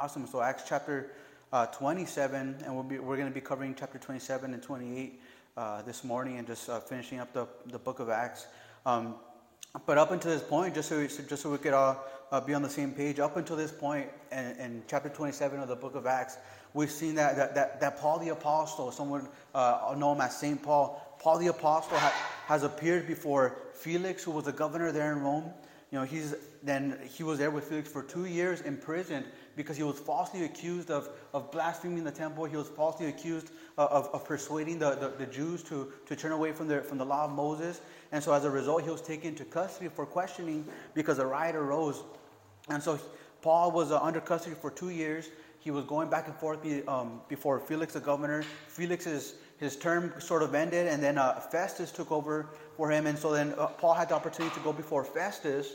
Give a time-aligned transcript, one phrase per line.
[0.00, 0.26] awesome.
[0.26, 1.10] So Acts chapter
[1.52, 5.20] uh, 27, and we'll be, we're going to be covering chapter 27 and 28
[5.58, 8.46] uh, this morning and just uh, finishing up the, the book of Acts.
[8.86, 9.16] Um,
[9.84, 12.02] but up until this point, just so we, just so we could all
[12.32, 15.68] uh, be on the same page, up until this point in, in, chapter 27 of
[15.68, 16.38] the book of Acts,
[16.72, 20.62] we've seen that, that, that, that Paul the Apostle, someone uh, know him as St.
[20.62, 22.14] Paul, Paul the Apostle ha-
[22.46, 25.52] has appeared before Felix, who was the governor there in Rome.
[25.90, 29.26] You know, he's then he was there with Felix for two years imprisoned
[29.62, 32.44] because he was falsely accused of, of blaspheming the temple.
[32.44, 36.32] He was falsely accused of, of, of persuading the, the, the, Jews to, to turn
[36.32, 37.80] away from the, from the law of Moses.
[38.12, 40.64] And so as a result, he was taken to custody for questioning
[40.94, 42.02] because a riot arose.
[42.68, 42.98] And so
[43.42, 45.28] Paul was uh, under custody for two years.
[45.58, 48.42] He was going back and forth be, um, before Felix, the governor.
[48.68, 53.06] Felix's his term sort of ended, and then uh, Festus took over for him.
[53.06, 55.74] And so then uh, Paul had the opportunity to go before Festus.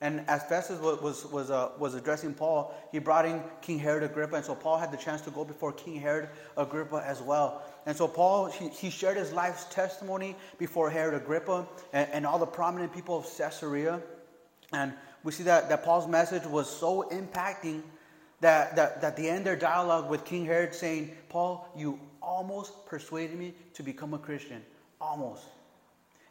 [0.00, 4.02] And as Festus was, was, was, uh, was addressing Paul, he brought in King Herod
[4.02, 4.36] Agrippa.
[4.36, 7.62] And so Paul had the chance to go before King Herod Agrippa as well.
[7.86, 12.38] And so Paul, he, he shared his life's testimony before Herod Agrippa and, and all
[12.38, 14.02] the prominent people of Caesarea.
[14.72, 14.92] And
[15.24, 17.82] we see that, that Paul's message was so impacting
[18.40, 23.38] that, that, that they end their dialogue with King Herod saying, Paul, you almost persuaded
[23.38, 24.62] me to become a Christian.
[25.00, 25.44] Almost.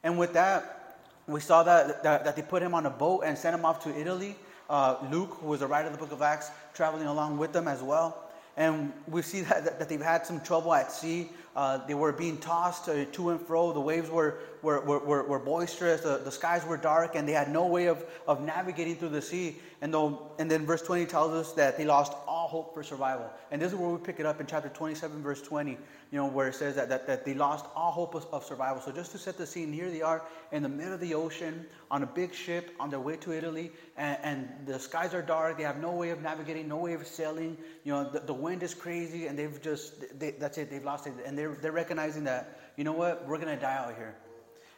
[0.03, 0.84] And with that,
[1.27, 3.83] we saw that, that, that they put him on a boat and sent him off
[3.83, 4.35] to Italy.
[4.69, 7.67] Uh, Luke, who was a writer of the book of Acts, traveling along with them
[7.67, 8.23] as well.
[8.57, 11.29] And we see that, that they've had some trouble at sea.
[11.55, 13.71] Uh, they were being tossed uh, to and fro.
[13.71, 16.01] The waves were, were, were, were boisterous.
[16.01, 19.21] The, the, skies were dark, and they had no way of, of navigating through the
[19.21, 19.57] sea.
[19.81, 23.29] And, though, and then verse 20 tells us that they lost all hope for survival.
[23.51, 25.77] And this is where we pick it up in chapter 27, verse 20
[26.15, 28.81] you know, where it says that, that, that they lost all hope of, of, survival.
[28.81, 31.65] So just to set the scene, here they are in the middle of the ocean
[31.89, 35.57] on a big ship on their way to Italy, and, and the skies are dark.
[35.57, 37.57] They have no way of navigating, no way of sailing.
[37.83, 41.07] You know, the, the wind is crazy, and they've just, they, that's it, they've lost
[41.07, 41.13] it.
[41.25, 44.15] And they're, they're recognizing that, you know what, we're going to die out here.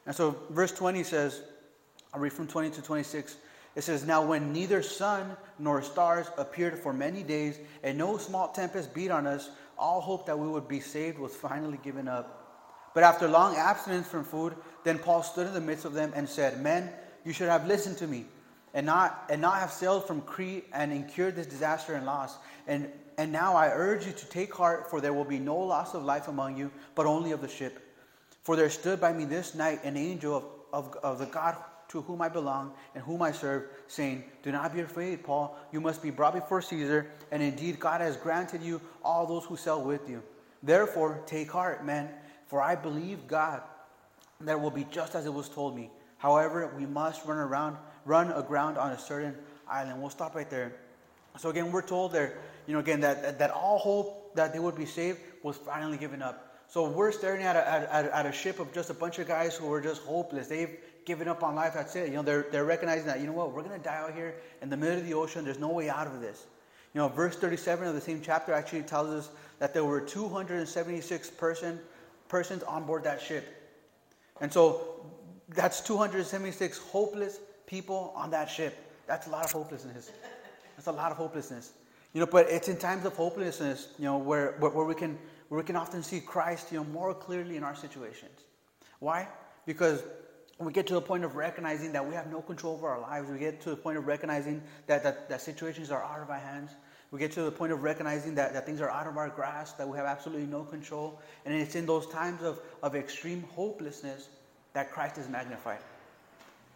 [0.06, 1.42] And so verse 20 says,
[2.14, 3.36] I'll read from 20 to 26.
[3.78, 8.48] It says, Now when neither sun nor stars appeared for many days, and no small
[8.48, 12.90] tempest beat on us, all hope that we would be saved was finally given up.
[12.96, 16.28] But after long abstinence from food, then Paul stood in the midst of them and
[16.28, 16.90] said, Men,
[17.24, 18.26] you should have listened to me
[18.74, 22.36] and not, and not have sailed from Crete and incurred this disaster and loss.
[22.66, 22.90] And,
[23.20, 26.04] and now I urge you to take heart, for there will be no loss of
[26.04, 27.80] life among you, but only of the ship.
[28.42, 31.58] For there stood by me this night an angel of, of, of the God
[31.98, 35.58] to whom I belong and whom I serve, saying, Do not be afraid, Paul.
[35.72, 39.58] You must be brought before Caesar, and indeed God has granted you all those who
[39.58, 40.22] sail with you.
[40.62, 42.10] Therefore, take heart, men,
[42.46, 43.62] for I believe God
[44.42, 45.90] that it will be just as it was told me.
[46.20, 49.36] However, we must run around, run aground on a certain
[49.68, 50.00] island.
[50.00, 50.74] We'll stop right there.
[51.40, 52.38] So again, we're told there,
[52.68, 56.22] you know, again that that all hope that they would be saved was finally given
[56.22, 56.48] up.
[56.68, 59.56] So we're staring at a, at, at a ship of just a bunch of guys
[59.56, 60.48] who were just hopeless.
[60.48, 60.78] They've
[61.08, 61.74] given up on life.
[61.74, 62.10] That's it.
[62.10, 64.36] You know, they're, they're recognizing that, you know what, we're going to die out here
[64.62, 65.46] in the middle of the ocean.
[65.46, 66.46] There's no way out of this.
[66.94, 69.30] You know, verse 37 of the same chapter actually tells us
[69.60, 71.80] that there were 276 person,
[72.28, 73.48] persons on board that ship.
[74.42, 75.06] And so
[75.50, 78.76] that's 276 hopeless people on that ship.
[79.08, 80.12] That's a lot of hopelessness.
[80.76, 81.72] That's a lot of hopelessness.
[82.14, 85.18] You know, but it's in times of hopelessness, you know, where, where, where we can
[85.48, 88.42] where we can often see Christ, you know, more clearly in our situations.
[89.00, 89.30] Why?
[89.66, 90.04] Because
[90.60, 93.30] we get to the point of recognizing that we have no control over our lives.
[93.30, 96.40] We get to the point of recognizing that, that, that situations are out of our
[96.40, 96.72] hands.
[97.12, 99.78] We get to the point of recognizing that, that things are out of our grasp,
[99.78, 101.22] that we have absolutely no control.
[101.46, 104.30] And it's in those times of, of extreme hopelessness
[104.74, 105.80] that Christ is magnified.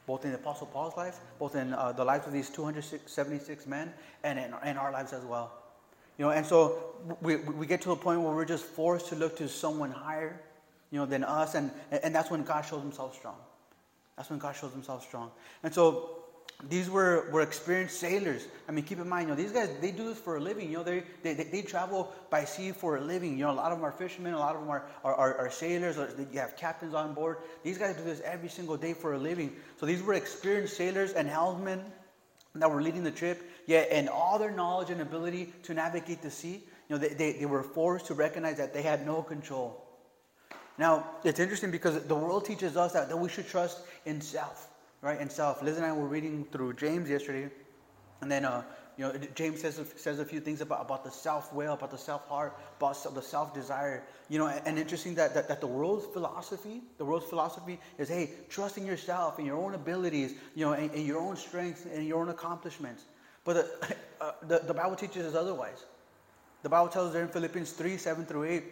[0.06, 3.94] Both in the Apostle Paul's life, both in uh, the lives of these 276 men,
[4.24, 5.52] and in, in our lives as well.
[6.18, 9.16] You know, and so we, we get to a point where we're just forced to
[9.16, 10.40] look to someone higher,
[10.92, 13.38] you know, than us, and, and that's when God shows himself strong.
[14.18, 15.32] That's when God shows himself strong.
[15.64, 16.22] And so
[16.70, 18.48] these were, were experienced sailors.
[18.68, 20.70] I mean, keep in mind, you know, these guys, they do this for a living.
[20.70, 23.38] You know, they, they, they travel by sea for a living.
[23.38, 25.38] You know, a lot of them are fishermen, a lot of them are, are, are,
[25.38, 27.38] are sailors, or you have captains on board.
[27.64, 29.56] These guys do this every single day for a living.
[29.80, 31.84] So these were experienced sailors and helmsmen
[32.56, 33.50] that were leading the trip.
[33.66, 37.32] Yet, in all their knowledge and ability to navigate the sea, you know, they, they,
[37.34, 39.88] they were forced to recognize that they had no control.
[40.82, 44.68] Now, it's interesting because the world teaches us that, that we should trust in self,
[45.04, 45.22] right?
[45.22, 45.62] In self.
[45.62, 47.52] Liz and I were reading through James yesterday,
[48.22, 48.64] and then uh,
[48.98, 52.00] you know, James says, says a few things about, about the self will, about the
[52.00, 54.02] self heart, about the self desire.
[54.28, 58.10] You know, and, and interesting that, that, that, the world's philosophy, the world's philosophy is,
[58.10, 61.86] hey, trust in yourself and your own abilities, you know, and, and your own strengths
[61.86, 63.04] and your own accomplishments.
[63.44, 65.86] But the, uh, the, the Bible teaches us otherwise.
[66.64, 68.64] The Bible tells us there in Philippians 3 7 through 8,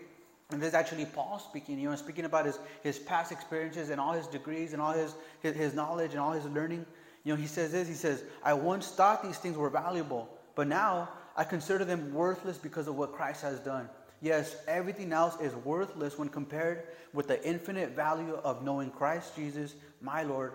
[0.51, 4.01] and this is actually Paul speaking, you know, speaking about his, his past experiences and
[4.01, 6.85] all his degrees and all his, his, his knowledge and all his learning.
[7.23, 10.67] You know, he says this, he says, I once thought these things were valuable, but
[10.67, 13.89] now I consider them worthless because of what Christ has done.
[14.21, 19.75] Yes, everything else is worthless when compared with the infinite value of knowing Christ Jesus,
[20.01, 20.53] my Lord.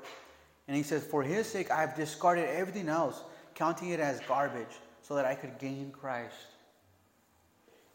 [0.67, 3.23] And he says, For his sake, I have discarded everything else,
[3.55, 6.35] counting it as garbage, so that I could gain Christ.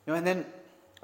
[0.08, 0.46] You know, and then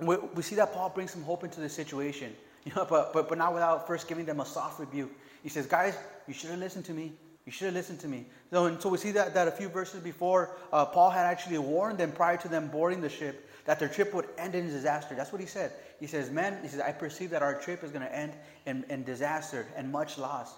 [0.02, 3.30] we, we see that Paul brings some hope into the situation, you know, but, but,
[3.30, 5.12] but not without first giving them a soft rebuke.
[5.44, 5.98] He says, Guys,
[6.28, 7.14] you should have listened to me.
[7.46, 8.26] You should have listened to me.
[8.52, 11.60] So, and so we see that, that a few verses before, uh, Paul had actually
[11.60, 15.14] warned them prior to them boarding the ship that their trip would end in disaster.
[15.16, 15.72] That's what he said.
[16.00, 18.34] He says, Man, he says, I perceive that our trip is going to end
[18.66, 20.56] in, in disaster and much loss.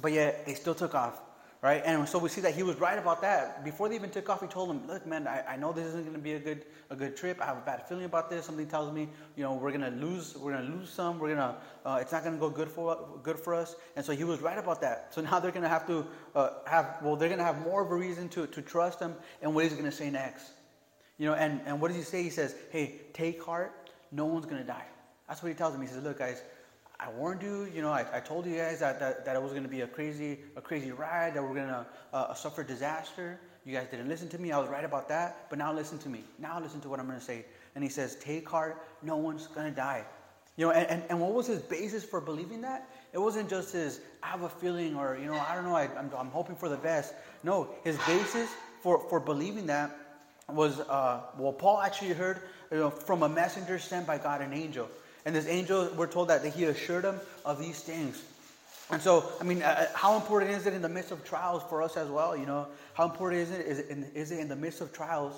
[0.00, 1.20] But yet, they still took off
[1.62, 1.80] right?
[1.84, 3.64] And so we see that he was right about that.
[3.64, 6.02] Before they even took off, he told them, "Look, man, I, I know this isn't
[6.02, 7.40] going to be a good a good trip.
[7.40, 8.46] I have a bad feeling about this.
[8.46, 10.36] Something tells me, you know, we're going to lose.
[10.36, 11.18] We're going to lose some.
[11.18, 11.56] We're going to.
[11.84, 14.40] Uh, it's not going to go good for good for us." And so he was
[14.40, 15.14] right about that.
[15.14, 16.04] So now they're going to have to
[16.34, 16.98] uh, have.
[17.00, 19.64] Well, they're going to have more of a reason to to trust him and what
[19.64, 20.50] he's going to say next.
[21.18, 22.24] You know, and and what does he say?
[22.24, 23.90] He says, "Hey, take heart.
[24.10, 24.86] No one's going to die."
[25.28, 25.82] That's what he tells them.
[25.82, 26.42] He says, "Look, guys."
[27.04, 29.50] I warned you, you know, I, I told you guys that, that, that it was
[29.50, 33.40] going to be a crazy, a crazy ride, that we're going to uh, suffer disaster.
[33.64, 34.52] You guys didn't listen to me.
[34.52, 35.48] I was right about that.
[35.50, 36.22] But now listen to me.
[36.38, 37.44] Now listen to what I'm going to say.
[37.74, 38.86] And he says, Take heart.
[39.02, 40.04] No one's going to die.
[40.56, 42.88] You know, and, and, and, what was his basis for believing that?
[43.12, 45.88] It wasn't just his, I have a feeling, or, you know, I don't know, I,
[45.96, 47.14] I'm, I'm hoping for the best.
[47.42, 48.50] No, his basis
[48.82, 49.96] for, for believing that
[50.50, 54.52] was, uh, well, Paul actually heard you know, from a messenger sent by God, an
[54.52, 54.90] angel.
[55.24, 58.22] And this angel, we're told that, that he assured him of these things.
[58.90, 61.62] And so, I mean, uh, uh, how important is it in the midst of trials
[61.68, 62.36] for us as well?
[62.36, 64.92] You know, how important is it, is it, in, is it in the midst of
[64.92, 65.34] trials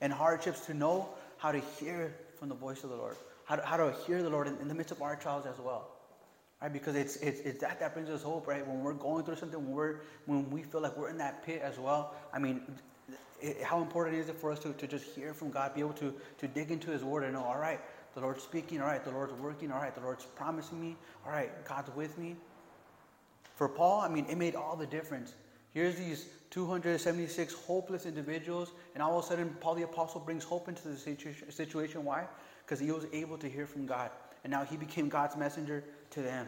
[0.00, 1.08] and hardships to know
[1.38, 3.16] how to hear from the voice of the Lord?
[3.44, 5.58] How to, how to hear the Lord in, in the midst of our trials as
[5.58, 5.88] well?
[6.60, 6.72] Right?
[6.72, 8.66] Because it's, it's, it's that that brings us hope, right?
[8.66, 9.96] When we're going through something, when, we're,
[10.26, 12.14] when we feel like we're in that pit as well.
[12.32, 12.60] I mean,
[13.40, 15.94] it, how important is it for us to, to just hear from God, be able
[15.94, 17.80] to, to dig into His Word and know, all right,
[18.14, 18.80] the Lord's speaking.
[18.80, 19.70] All right, the Lord's working.
[19.70, 20.96] All right, the Lord's promising me.
[21.24, 22.36] All right, God's with me.
[23.54, 25.34] For Paul, I mean, it made all the difference.
[25.72, 30.68] Here's these 276 hopeless individuals, and all of a sudden, Paul the Apostle brings hope
[30.68, 32.04] into the situation.
[32.04, 32.26] Why?
[32.64, 34.10] Because he was able to hear from God,
[34.44, 36.46] and now he became God's messenger to them.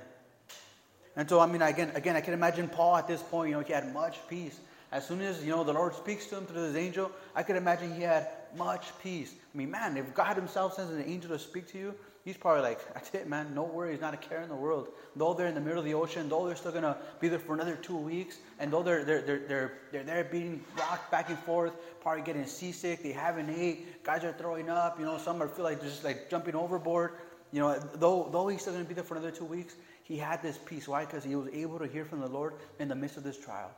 [1.16, 3.50] And so, I mean, again, again, I can imagine Paul at this point.
[3.50, 4.58] You know, he had much peace.
[4.92, 7.56] As soon as you know the Lord speaks to him through his angel, I can
[7.56, 9.34] imagine he had much peace.
[9.54, 11.94] I mean, man, if God Himself sends an angel to speak to you,
[12.24, 13.54] He's probably like, that's it, man.
[13.54, 14.88] No worries, not a care in the world.
[15.14, 17.52] Though they're in the middle of the ocean, though they're still gonna be there for
[17.52, 21.38] another two weeks, and though they're they're they're they're, they're there being rocked back and
[21.40, 25.48] forth, probably getting seasick, they haven't ate, guys are throwing up, you know, some are
[25.48, 27.12] feel like they're just like jumping overboard.
[27.52, 30.42] You know, though though he's still gonna be there for another two weeks, he had
[30.42, 30.86] this peace.
[30.86, 31.04] Why?
[31.04, 33.70] Because he was able to hear from the Lord in the midst of this trial.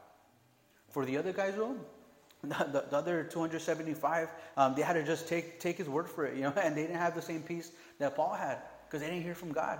[0.90, 1.76] For the other guys, though,
[2.42, 6.36] the, the, other 275, um, they had to just take, take his word for it,
[6.36, 9.22] you know, and they didn't have the same peace that Paul had because they didn't
[9.22, 9.78] hear from God.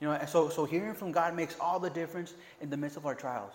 [0.00, 2.96] You know, and so, so hearing from God makes all the difference in the midst
[2.96, 3.52] of our trials.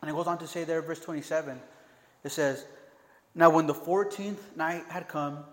[0.00, 1.60] And it goes on to say there, verse 27,
[2.24, 2.66] it says,
[3.34, 5.44] Now when the 14th night had come,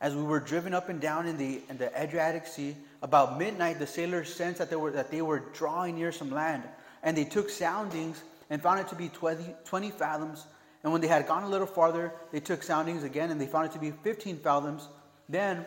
[0.00, 3.78] as we were driven up and down in the, in the Adriatic Sea, about midnight
[3.78, 6.64] the sailors sensed that they, were, that they were drawing near some land.
[7.04, 10.46] And they took soundings and found it to be 20, 20 fathoms
[10.84, 13.66] and when they had gone a little farther, they took soundings again, and they found
[13.66, 14.88] it to be 15 fathoms.
[15.30, 15.64] Then,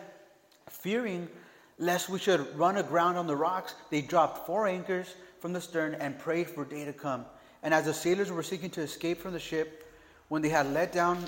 [0.68, 1.28] fearing
[1.76, 5.94] lest we should run aground on the rocks, they dropped four anchors from the stern
[5.94, 7.26] and prayed for day to come.
[7.64, 9.90] And as the sailors were seeking to escape from the ship,
[10.28, 11.24] when they had let down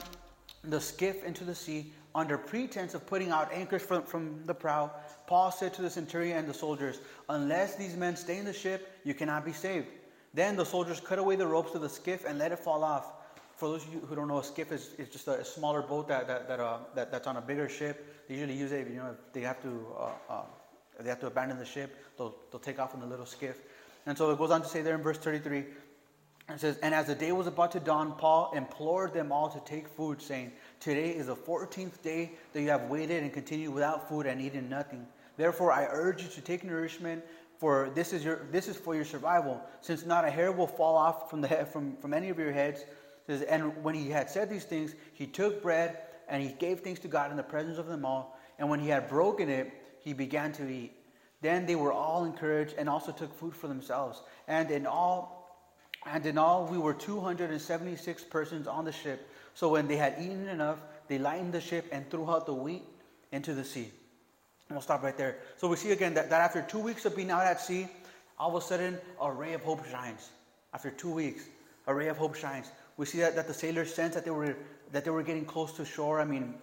[0.63, 4.91] the skiff into the sea, under pretense of putting out anchors from, from the prow,
[5.27, 9.01] Paul said to the centurion and the soldiers, Unless these men stay in the ship,
[9.05, 9.87] you cannot be saved.
[10.35, 13.13] Then the soldiers cut away the ropes of the skiff and let it fall off
[13.61, 16.09] for those of you who don't know, a skiff is, is just a, smaller boat
[16.09, 18.25] that, that, that, uh, that, that's on a bigger ship.
[18.27, 20.43] They usually use it, you know, if they have to, uh, uh,
[20.99, 23.59] they have to abandon the ship, they'll, they'll take off in a little skiff.
[24.07, 25.67] And so it goes on to say there in verse 33, it
[26.57, 29.87] says, And as the day was about to dawn, Paul implored them all to take
[29.89, 34.25] food, saying, Today is the 14th day that you have waited and continued without food
[34.25, 35.07] and eaten nothing.
[35.37, 37.23] Therefore, I urge you to take nourishment,
[37.59, 40.97] for this is, your, this is for your survival, since not a hair will fall
[40.97, 42.85] off from, the head, from, from any of your heads
[43.29, 47.09] And when he had said these things, he took bread and he gave thanks to
[47.09, 48.39] God in the presence of them all.
[48.59, 49.71] And when he had broken it,
[50.01, 50.97] he began to eat.
[51.43, 54.23] Then they were all encouraged and also took food for themselves.
[54.49, 55.40] And in all,
[56.07, 59.29] And in all, we were 276 persons on the ship.
[59.55, 60.79] So when they had eaten enough,
[61.09, 62.85] they lightened the ship and threw out the wheat
[63.33, 63.91] into the sea.
[64.69, 65.39] And we'll stop right there.
[65.57, 67.89] So we see again that, that after two weeks of being out at sea,
[68.39, 70.31] all of a sudden, a ray of hope shines.
[70.73, 71.45] After two weeks,
[71.87, 72.71] a ray of hope shines.
[72.97, 74.57] We see that, that the sailors sense that they were
[74.93, 76.21] that they were getting close to shore.
[76.21, 76.55] I mean,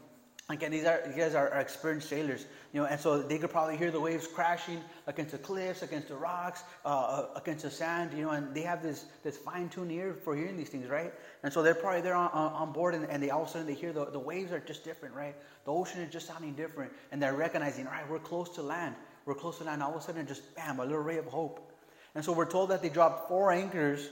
[0.49, 3.49] Again, these are these guys are, are, experienced sailors, you know, and so they could
[3.49, 7.69] probably hear the waves crashing against the cliffs, against the rocks, uh, uh against the
[7.69, 11.11] sand, you know, and they have this this fine-tuned ear for hearing these things, right?
[11.43, 13.67] And so they're probably there on, on board, and, and they all of a sudden
[13.67, 15.35] they hear the, the waves are just different, right?
[15.65, 18.95] The ocean is just sounding different, and they're recognizing, all right, we're close to land,
[19.25, 19.83] we're close to land.
[19.83, 21.73] All of a sudden, just bam, a little ray of hope.
[22.15, 24.09] And so we're told that they dropped four anchors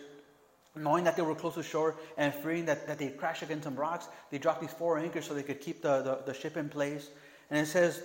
[0.75, 3.75] knowing that they were close to shore and fearing that, that they'd crash against some
[3.75, 6.69] rocks, they dropped these four anchors so they could keep the, the, the, ship in
[6.69, 7.09] place.
[7.49, 8.03] And it says,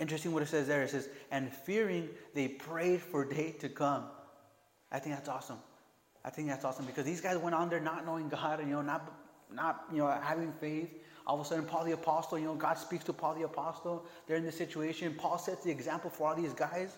[0.00, 0.82] interesting what it says there.
[0.82, 4.04] It says, and fearing they prayed for day to come.
[4.90, 5.58] I think that's awesome.
[6.24, 8.76] I think that's awesome because these guys went on there not knowing God and you
[8.76, 9.12] know not
[9.52, 10.88] not you know having faith.
[11.26, 14.04] All of a sudden, Paul the apostle, you know, God speaks to Paul the apostle.
[14.26, 15.14] They're in this situation.
[15.16, 16.96] Paul sets the example for all these guys.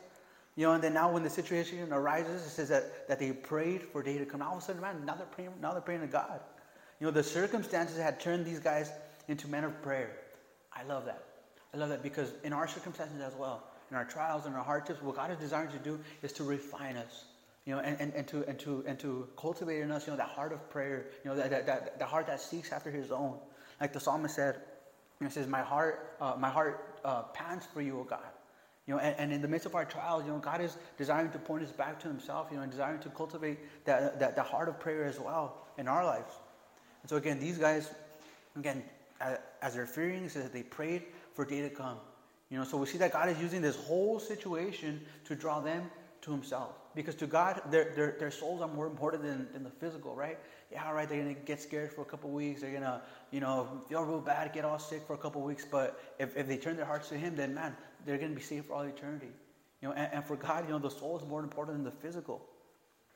[0.56, 3.82] You know, and then now when the situation arises, it says that, that they prayed
[3.82, 4.40] for day to come.
[4.40, 6.40] All of a sudden, man, now they're praying, now they're praying to God.
[6.98, 8.90] You know, the circumstances had turned these guys
[9.28, 10.16] into men of prayer.
[10.72, 11.22] I love that.
[11.74, 15.02] I love that because in our circumstances as well, in our trials and our hardships,
[15.02, 17.26] what God is desiring to do is to refine us.
[17.66, 20.16] You know, and, and, and to and to and to cultivate in us, you know,
[20.16, 23.10] that heart of prayer, you know, that, that, that the heart that seeks after his
[23.10, 23.36] own.
[23.80, 24.54] Like the psalmist said,
[25.20, 28.20] you know, it says, My heart, uh, my heart uh, pants for you, O God.
[28.86, 31.30] You know, and, and, in the midst of our trials, you know, God is desiring
[31.32, 34.46] to point us back to Himself, you know, and desiring to cultivate that, that, that
[34.46, 36.32] heart of prayer as well in our lives.
[37.02, 37.90] And so again, these guys,
[38.56, 38.84] again,
[39.62, 41.02] as they're fearing, says they prayed
[41.34, 41.98] for day to come.
[42.50, 45.90] You know, so we see that God is using this whole situation to draw them
[46.22, 46.74] to Himself.
[46.94, 50.38] Because to God, their, their, their souls are more important than, than the physical, right?
[50.72, 52.62] Yeah, all right, they're going to get scared for a couple weeks.
[52.62, 53.00] They're going to,
[53.30, 55.64] you know, feel real bad, get all sick for a couple weeks.
[55.70, 58.42] But if, if they turn their hearts to Him, then man, they're going to be
[58.42, 59.28] saved for all eternity.
[59.82, 61.90] You know, and, and for God, you know, the soul is more important than the
[61.90, 62.40] physical.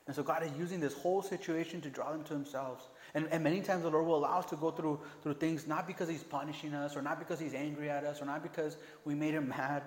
[0.07, 2.89] And so God is using this whole situation to draw them to Himself.
[3.15, 5.87] And, and many times the Lord will allow us to go through, through things not
[5.87, 9.15] because He's punishing us or not because He's angry at us or not because we
[9.15, 9.85] made Him mad,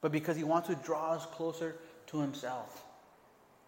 [0.00, 1.76] but because He wants to draw us closer
[2.08, 2.84] to Himself.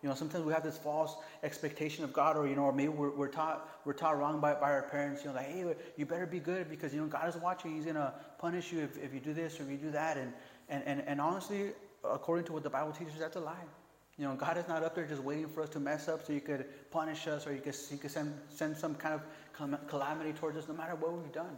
[0.03, 2.91] You know, sometimes we have this false expectation of God, or you know, or maybe
[2.91, 5.23] we're, we're taught we're taught wrong by, by our parents.
[5.23, 7.75] You know, like, hey, you better be good because you know God is watching.
[7.75, 10.17] He's gonna punish you if, if you do this or if you do that.
[10.17, 10.33] And
[10.69, 11.73] and, and, and honestly,
[12.05, 13.55] according to what the Bible teaches, that's a lie.
[14.19, 16.33] You know, God is not up there just waiting for us to mess up so
[16.33, 20.33] you could punish us or you could, you could send, send some kind of calamity
[20.33, 21.57] towards us no matter what we've done.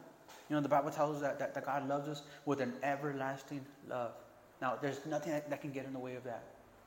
[0.50, 3.64] You know, the Bible tells us that, that, that God loves us with an everlasting
[3.88, 4.12] love.
[4.60, 6.42] Now, there's nothing that, that can get in the way of that.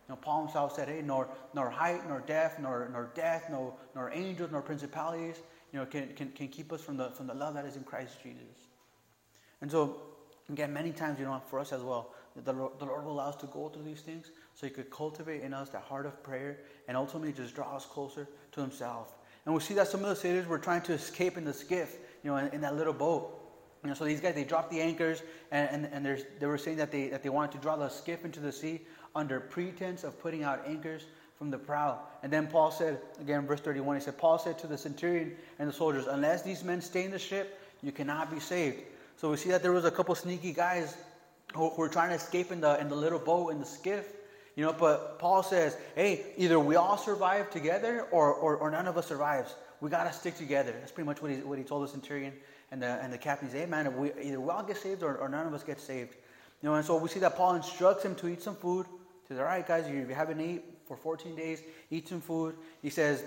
[0.07, 3.75] You know, Paul himself said, hey, nor, nor height, nor depth, nor, nor death, no,
[3.95, 5.37] nor angels, nor principalities,
[5.71, 7.83] you know, can, can, can keep us from the, from the love that is in
[7.83, 8.67] Christ Jesus.
[9.61, 10.01] And so
[10.49, 13.29] Again, many times, you know, for us as well, the Lord, the Lord will allow
[13.29, 16.21] us to go through these things so He could cultivate in us that heart of
[16.23, 16.57] prayer
[16.87, 19.15] and ultimately just draw us closer to Himself.
[19.45, 21.97] And we see that some of the sailors were trying to escape in the skiff,
[22.23, 23.37] you know, in, in that little boat.
[23.83, 26.77] You know, so these guys, they dropped the anchors and, and, and they were saying
[26.77, 28.81] that they, that they wanted to draw the skiff into the sea
[29.15, 31.05] under pretense of putting out anchors
[31.35, 31.99] from the prow.
[32.21, 35.67] And then Paul said, again, verse 31, he said, Paul said to the centurion and
[35.67, 38.83] the soldiers, Unless these men stay in the ship, you cannot be saved.
[39.21, 40.97] So we see that there was a couple sneaky guys
[41.53, 44.13] who, were trying to escape in the in the little boat in the skiff.
[44.55, 48.87] You know, but Paul says, hey, either we all survive together or, or, or none
[48.87, 49.53] of us survives.
[49.79, 50.71] We got to stick together.
[50.79, 52.33] That's pretty much what he, what he told the centurion
[52.71, 53.47] and the, and the captain.
[53.47, 55.63] He said, hey, man, we, either we all get saved or, or none of us
[55.63, 56.15] get saved.
[56.63, 58.87] You know, and so we see that Paul instructs him to eat some food.
[58.87, 61.61] He says, all right, guys, you haven't eaten for 14 days,
[61.91, 62.55] eat some food.
[62.81, 63.23] He says,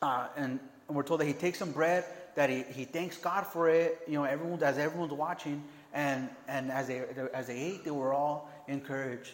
[0.00, 2.04] uh, and, and we're told that he takes some bread
[2.36, 4.02] that he, he thanks God for it.
[4.06, 7.02] You know, everyone as everyone's watching, and and as they
[7.34, 9.32] as they ate, they were all encouraged.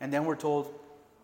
[0.00, 0.74] And then we're told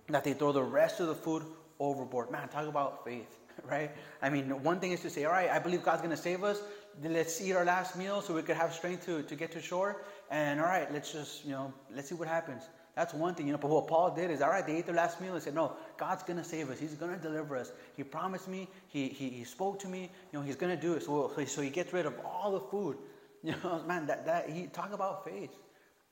[0.08, 1.44] that they throw the rest of the food
[1.78, 2.30] overboard.
[2.30, 3.36] Man, talk about faith,
[3.68, 3.90] right?
[4.22, 6.42] I mean, one thing is to say, all right, I believe God's going to save
[6.44, 6.62] us.
[7.02, 10.02] Let's eat our last meal so we could have strength to, to get to shore.
[10.30, 12.62] And all right, let's just, you know, let's see what happens.
[12.98, 13.60] That's one thing, you know.
[13.60, 15.74] But what Paul did is, all right, they ate their last meal and said, no,
[15.96, 16.80] God's going to save us.
[16.80, 17.70] He's going to deliver us.
[17.96, 18.66] He promised me.
[18.88, 20.10] He, he, he spoke to me.
[20.32, 21.04] You know, he's going to do it.
[21.04, 22.96] So, so he gets rid of all the food.
[23.44, 25.52] You know, man, that, that he talk about faith.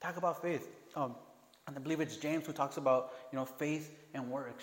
[0.01, 0.69] Talk about faith.
[0.95, 1.17] Um,
[1.67, 4.63] and I believe it's James who talks about, you know, faith and works.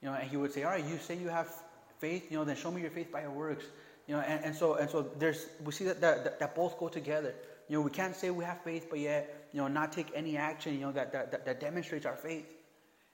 [0.00, 1.52] You know, and he would say, all right, you say you have
[1.98, 3.66] faith, you know, then show me your faith by your works.
[4.06, 6.88] You know, and, and so and so there's we see that, that that both go
[6.88, 7.34] together.
[7.68, 10.36] You know, we can't say we have faith, but yet, you know, not take any
[10.36, 12.54] action, you know, that, that, that demonstrates our faith.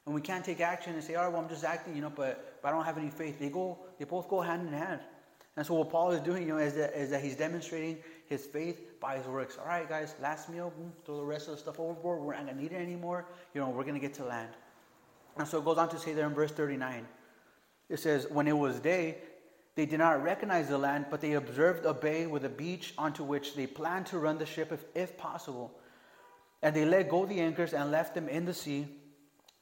[0.07, 2.13] And we can't take action and say, all right, well, I'm just acting, you know,
[2.15, 3.39] but, but I don't have any faith.
[3.39, 5.01] They go, they both go hand in hand.
[5.57, 8.45] And so what Paul is doing, you know, is that, is that he's demonstrating his
[8.45, 9.57] faith by his works.
[9.59, 12.21] All right, guys, last meal, boom, throw the rest of the stuff overboard.
[12.21, 13.27] We're not going to need it anymore.
[13.55, 14.51] You know, we're going to get to land.
[15.37, 17.07] And so it goes on to say there in verse 39.
[17.89, 19.19] It says, when it was day,
[19.75, 23.25] they did not recognize the land, but they observed a bay with a beach onto
[23.25, 25.73] which they planned to run the ship if, if possible.
[26.63, 28.87] And they let go the anchors and left them in the sea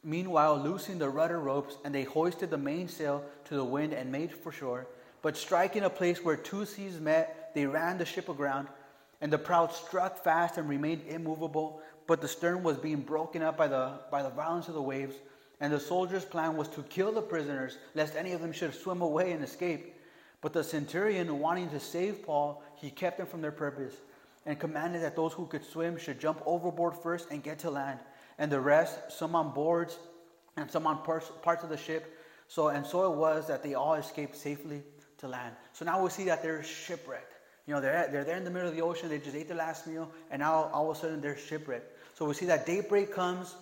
[0.05, 4.33] Meanwhile, loosing the rudder ropes, and they hoisted the mainsail to the wind and made
[4.33, 4.89] for shore.
[5.23, 8.67] But striking a place where two seas met, they ran the ship aground,
[9.21, 11.81] and the prow struck fast and remained immovable.
[12.09, 15.15] But the stern was being broken up by the, by the violence of the waves,
[15.61, 19.03] and the soldiers' plan was to kill the prisoners, lest any of them should swim
[19.03, 19.95] away and escape.
[20.43, 23.95] But the centurion, wanting to save Paul, he kept them from their purpose,
[24.45, 28.01] and commanded that those who could swim should jump overboard first and get to land
[28.39, 29.97] and the rest, some on boards
[30.57, 32.19] and some on parts, parts of the ship.
[32.49, 34.83] So and so it was that they all escaped safely
[35.19, 35.55] to land.
[35.73, 37.35] So now we see that they're shipwrecked.
[37.67, 39.09] You know, they're, they're there in the middle of the ocean.
[39.09, 41.97] They just ate their last meal, and now all of a sudden they're shipwrecked.
[42.15, 43.55] So we see that daybreak comes,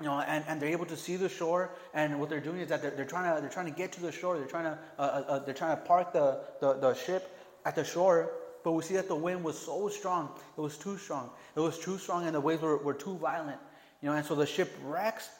[0.00, 1.70] you know, and, and they're able to see the shore.
[1.94, 4.00] And what they're doing is that they're, they're trying to they're trying to get to
[4.00, 4.38] the shore.
[4.38, 7.74] They're trying to uh, uh, uh they're trying to park the, the, the ship at
[7.74, 8.30] the shore.
[8.62, 10.30] But we see that the wind was so strong.
[10.56, 11.30] It was too strong.
[11.56, 13.58] It was too strong, and the waves were, were too violent.
[14.02, 15.30] You know, and so the ship wrecks,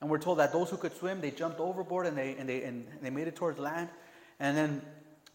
[0.00, 2.62] and we're told that those who could swim, they jumped overboard and they, and they,
[2.64, 3.88] and they made it towards land.
[4.40, 4.82] And then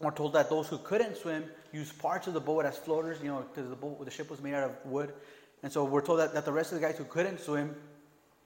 [0.00, 3.28] we're told that those who couldn't swim used parts of the boat as floaters, you
[3.28, 5.12] know, because the boat, the ship was made out of wood.
[5.62, 7.74] And so we're told that, that the rest of the guys who couldn't swim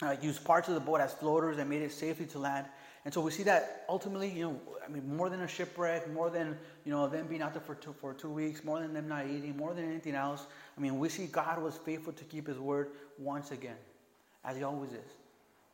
[0.02, 2.66] uh, used parts of the boat as floaters and made it safely to land.
[3.04, 6.28] And so we see that ultimately, you know, I mean, more than a shipwreck, more
[6.28, 9.08] than, you know, them being out there for two, for two weeks, more than them
[9.08, 12.48] not eating, more than anything else, I mean, we see God was faithful to keep
[12.48, 13.76] his word once again
[14.44, 15.12] as he always is.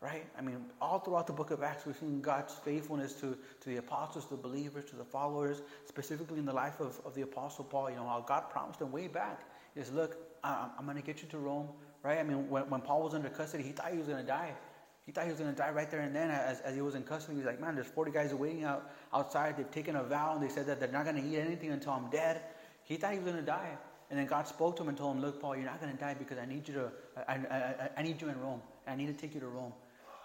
[0.00, 0.26] Right?
[0.36, 3.76] I mean, all throughout the book of Acts, we've seen God's faithfulness to, to the
[3.76, 7.64] apostles, to the believers, to the followers, specifically in the life of, of the apostle
[7.64, 7.88] Paul.
[7.88, 9.42] You know, how God promised him way back
[9.76, 11.68] is, look, I'm, I'm going to get you to Rome.
[12.02, 12.18] Right?
[12.18, 14.52] I mean, when, when Paul was under custody, he thought he was going to die.
[15.06, 16.94] He thought he was going to die right there and then as, as he was
[16.94, 17.36] in custody.
[17.36, 19.56] He's like, man, there's 40 guys waiting out outside.
[19.56, 21.92] They've taken a vow and they said that they're not going to eat anything until
[21.92, 22.42] I'm dead.
[22.84, 23.76] He thought he was going to die.
[24.10, 25.98] And then God spoke to him and told him, look, Paul, you're not going to
[25.98, 26.92] die because I need you to,
[27.26, 28.60] I, I, I need you in Rome.
[28.86, 29.72] I need to take you to Rome.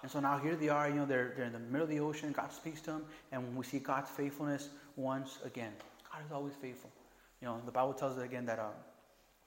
[0.04, 2.00] And so now here they are, you know, they're, they're in the middle of the
[2.00, 2.32] ocean.
[2.32, 5.72] God speaks to them, and we see God's faithfulness once again.
[6.12, 6.92] God is always faithful.
[7.42, 8.72] You know, the Bible tells us again that, um,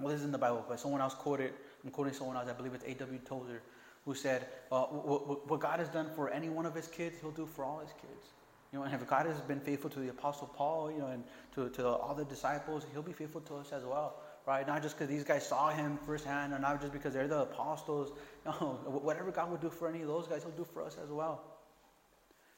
[0.01, 1.53] well, this is in the Bible, but someone else quoted,
[1.85, 3.19] I'm quoting someone else, I believe it's A.W.
[3.25, 3.63] Tozer,
[4.05, 7.47] who said, uh, what, God has done for any one of his kids, he'll do
[7.47, 8.29] for all his kids.
[8.73, 11.25] You know, and if God has been faithful to the Apostle Paul, you know, and
[11.55, 14.15] to, to all the disciples, he'll be faithful to us as well
[14.47, 14.67] right?
[14.67, 18.13] Not just because these guys saw him firsthand, or not just because they're the apostles.
[18.47, 18.53] No,
[18.87, 21.43] whatever God would do for any of those guys, He'll do for us as well.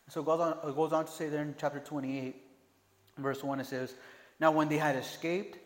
[0.09, 2.37] So it goes on, it goes on to say there in chapter 28,
[3.19, 3.97] verse 1, it says,
[4.39, 5.59] Now when they had escaped,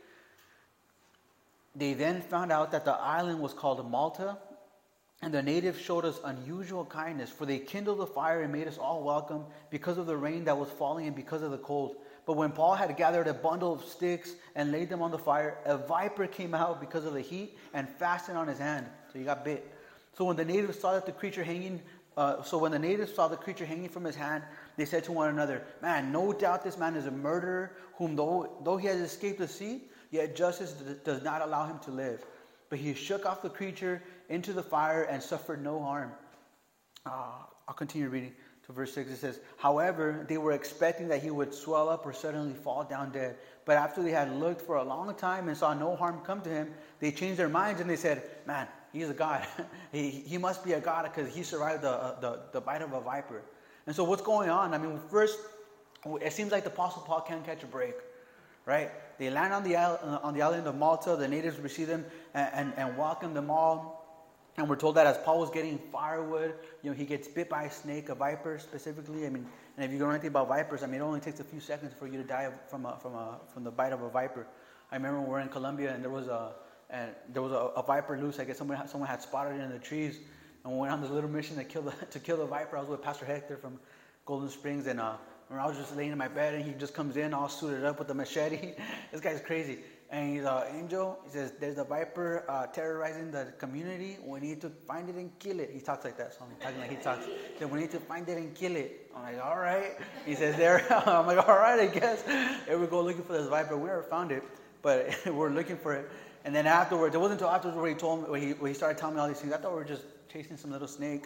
[1.77, 4.39] they then found out that the island was called Malta,
[5.23, 8.79] and the natives showed us unusual kindness, for they kindled a fire and made us
[8.79, 11.97] all welcome because of the rain that was falling and because of the cold.
[12.27, 15.59] But when Paul had gathered a bundle of sticks and laid them on the fire,
[15.65, 18.87] a viper came out because of the heat and fastened on his hand.
[19.13, 19.73] So he got bit.
[20.17, 21.81] So when the natives saw that the creature hanging,
[22.17, 24.43] uh, so when the natives saw the creature hanging from his hand,
[24.77, 28.57] they said to one another, "Man, no doubt this man is a murderer, whom though
[28.65, 30.73] though he has escaped the sea, yet justice
[31.05, 32.25] does not allow him to live."
[32.69, 36.13] But he shook off the creature into the fire and suffered no harm.
[37.05, 38.33] Uh, I'll continue reading
[38.67, 42.13] to verse 6, it says, However, they were expecting that he would swell up or
[42.13, 43.37] suddenly fall down dead.
[43.65, 46.51] But after they had looked for a long time and saw no harm come to
[46.51, 49.47] him, they changed their minds and they said, Man, he's a god.
[49.93, 52.93] he, he must be a god because he survived the, uh, the, the bite of
[52.93, 53.43] a viper.
[53.87, 54.75] And so, what's going on?
[54.75, 55.39] I mean, first,
[56.21, 57.95] it seems like the Apostle Paul can't catch a break,
[58.65, 58.91] right?
[59.19, 61.17] They land on the, on the island of Malta.
[61.17, 64.03] The natives receive them and, and, and welcome them all.
[64.59, 67.65] And we're told that as Paul was getting firewood, you know, he gets bit by
[67.65, 69.27] a snake, a viper specifically.
[69.27, 71.45] I mean, and if you know anything about vipers, I mean, it only takes a
[71.45, 74.09] few seconds for you to die from a, from a, from the bite of a
[74.09, 74.47] viper.
[74.91, 76.55] I remember we were in Colombia and there was a
[76.91, 78.39] and there was a, a viper loose.
[78.39, 80.21] I guess someone someone had spotted it in the trees,
[80.65, 82.77] and we went on this little mission to kill the to kill the viper.
[82.77, 83.79] I was with Pastor Hector from
[84.25, 85.17] Golden Springs, and uh,
[85.51, 87.99] I was just laying in my bed, and he just comes in all suited up
[87.99, 88.75] with a machete.
[89.13, 89.79] this guy's crazy
[90.11, 91.19] and he's an angel.
[91.25, 94.19] He says, There's a viper uh, terrorizing the community.
[94.25, 95.71] We need to find it and kill it.
[95.73, 97.27] He talks like that, so I'm talking like he talks.
[97.27, 99.11] He said, We need to find it and kill it.
[99.17, 99.99] I'm like, All right.
[100.25, 100.87] He says, There.
[101.07, 102.23] I'm like, All right, I guess.
[102.67, 103.77] Here we go looking for this viper.
[103.77, 104.43] We never found it,
[104.83, 106.09] but we're looking for it.
[106.45, 108.75] And then afterwards, it wasn't until afterwards where he told me, where he, where he
[108.75, 109.53] started telling me all these things.
[109.53, 111.25] I thought we were just chasing some little snake.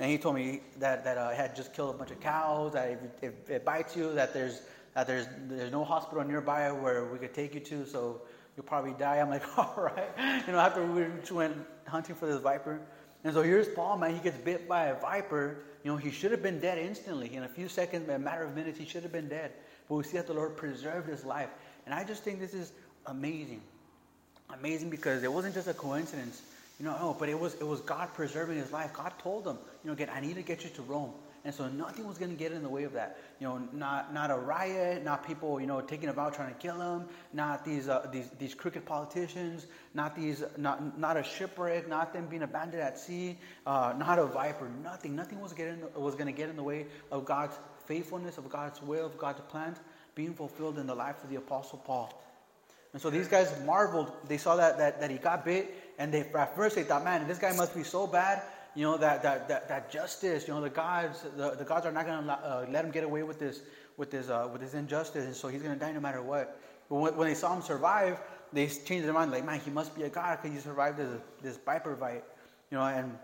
[0.00, 2.72] And he told me that that uh, I had just killed a bunch of cows.
[2.72, 4.62] That if, if it bites you, that there's
[4.94, 8.22] that there's there's no hospital nearby where we could take you to, so
[8.56, 9.18] you'll probably die.
[9.18, 10.08] I'm like, all right.
[10.46, 11.54] You know, after we went
[11.86, 12.80] hunting for this viper,
[13.24, 14.14] and so here's Paul, man.
[14.14, 15.58] He gets bit by a viper.
[15.84, 17.34] You know, he should have been dead instantly.
[17.34, 19.52] In a few seconds, a matter of minutes, he should have been dead.
[19.88, 21.50] But we see that the Lord preserved his life.
[21.84, 22.72] And I just think this is
[23.06, 23.60] amazing.
[24.58, 26.42] Amazing because it wasn't just a coincidence.
[26.80, 28.94] You know, no, but it was it was God preserving his life.
[28.94, 31.12] God told him, you know, again, I need to get you to Rome.
[31.44, 33.18] And so nothing was going to get in the way of that.
[33.38, 36.80] You know, not not a riot, not people, you know, taking a trying to kill
[36.80, 42.14] him, not these uh, these these crooked politicians, not these not not a shipwreck, not
[42.14, 44.70] them being abandoned at sea, uh, not a viper.
[44.82, 48.48] Nothing, nothing was getting was going to get in the way of God's faithfulness, of
[48.48, 49.76] God's will, of God's plan
[50.14, 52.10] being fulfilled in the life of the apostle Paul.
[52.92, 54.10] And so these guys marveled.
[54.26, 57.28] They saw that, that, that he got bit, and they at first they thought, man,
[57.28, 58.42] this guy must be so bad,
[58.74, 61.92] you know, that that, that, that justice, you know, the gods, the, the gods are
[61.92, 63.60] not going to uh, let him get away with this
[63.98, 66.58] with this uh, with this injustice, and so he's going to die no matter what.
[66.88, 68.18] But when, when, they saw him survive,
[68.50, 71.20] they changed their mind, like, man, he must be a god because he survived this,
[71.42, 72.24] this viper bite,
[72.70, 72.84] you know.
[72.84, 73.16] And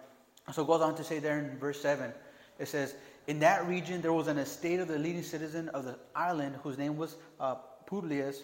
[0.53, 2.12] so it goes on to say there in verse seven,
[2.59, 2.95] it says,
[3.27, 6.77] in that region there was an estate of the leading citizen of the island whose
[6.77, 7.55] name was uh,
[7.87, 8.43] Publius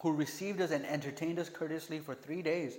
[0.00, 2.76] who received us and entertained us courteously for three days.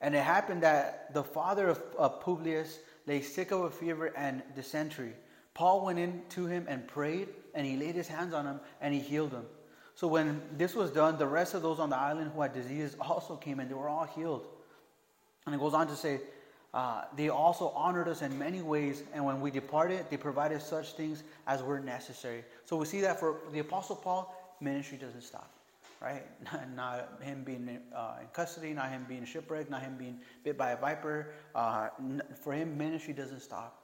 [0.00, 4.42] And it happened that the father of, of Publius lay sick of a fever and
[4.54, 5.12] dysentery.
[5.54, 8.94] Paul went in to him and prayed, and he laid his hands on him and
[8.94, 9.44] he healed him.
[9.94, 12.96] So when this was done, the rest of those on the island who had diseases
[13.00, 14.46] also came and they were all healed.
[15.44, 16.20] And it goes on to say,
[16.72, 20.92] uh, they also honored us in many ways, and when we departed, they provided such
[20.92, 22.44] things as were necessary.
[22.64, 25.59] So we see that for the Apostle Paul, ministry doesn't stop
[26.00, 26.24] right?
[26.74, 30.70] Not, him being uh, in custody, not him being shipwrecked, not him being bit by
[30.70, 31.32] a viper.
[31.54, 31.88] Uh,
[32.42, 33.82] for him, ministry doesn't stop.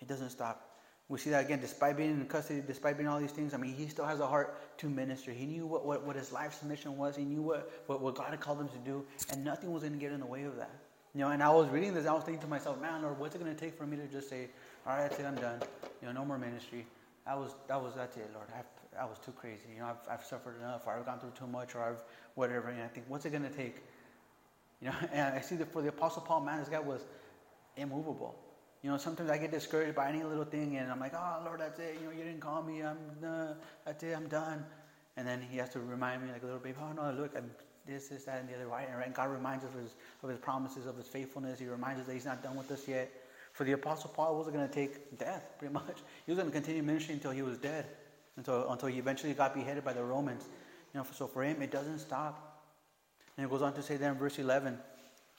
[0.00, 0.70] It doesn't stop.
[1.08, 3.74] We see that again, despite being in custody, despite being all these things, I mean,
[3.74, 5.32] he still has a heart to minister.
[5.32, 7.14] He knew what, what, what his life's mission was.
[7.14, 9.92] He knew what, what, what God had called him to do, and nothing was going
[9.92, 10.70] to get in the way of that.
[11.14, 13.34] You know, and I was reading this, I was thinking to myself, man, Lord, what's
[13.34, 14.48] it going to take for me to just say,
[14.86, 15.60] all right, that's it, I'm done.
[16.00, 16.86] You know, no more ministry.
[17.26, 18.46] That was, that was, that's it, Lord.
[18.52, 18.66] I have
[19.00, 19.66] I was too crazy.
[19.74, 22.02] You know, I've, I've suffered enough, or I've gone through too much, or I've
[22.34, 22.68] whatever.
[22.68, 23.76] And I think, what's it going to take?
[24.80, 27.04] You know, and I see that for the Apostle Paul, man, this guy was
[27.76, 28.36] immovable.
[28.82, 31.60] You know, sometimes I get discouraged by any little thing, and I'm like, oh, Lord,
[31.60, 31.96] that's it.
[32.00, 32.82] You know, you didn't call me.
[32.82, 33.54] I'm, uh,
[33.84, 34.14] that's it.
[34.14, 34.64] I'm done.
[35.16, 37.50] And then he has to remind me, like a little baby, oh, no, look, I'm
[37.86, 38.66] this, this, that, and the other.
[38.66, 38.88] Right?
[38.88, 41.58] And God reminds us of his, of his promises, of his faithfulness.
[41.58, 43.10] He reminds us that he's not done with us yet.
[43.52, 45.98] For the Apostle Paul, wasn't going to take death, pretty much.
[46.26, 47.86] He was going to continue ministry until he was dead
[48.36, 50.44] until, until he eventually got beheaded by the Romans.
[50.92, 52.62] You know, so for him, it doesn't stop.
[53.36, 54.78] And it goes on to say there in verse 11,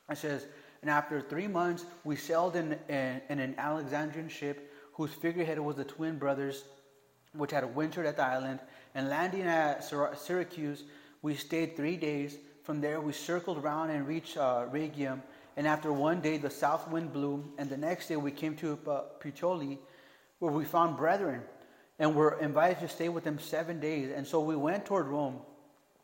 [0.09, 0.45] it says,
[0.81, 5.75] And after three months, we sailed in, in, in an Alexandrian ship whose figurehead was
[5.75, 6.63] the twin brothers,
[7.33, 8.59] which had wintered at the island.
[8.93, 10.83] And landing at Syracuse,
[11.21, 12.37] we stayed three days.
[12.63, 15.21] From there, we circled around and reached uh, Rhegium.
[15.57, 17.43] And after one day, the south wind blew.
[17.57, 19.77] And the next day, we came to uh, Puteoli,
[20.39, 21.41] where we found brethren
[21.99, 24.11] and were invited to stay with them seven days.
[24.13, 25.39] And so we went toward Rome.